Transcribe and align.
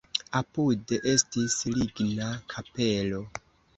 Apude 0.39 0.99
estis 1.11 1.57
ligna 1.75 2.31
kapelo. 2.55 3.21